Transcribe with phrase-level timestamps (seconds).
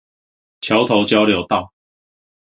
[0.61, 1.71] 橋頭交流道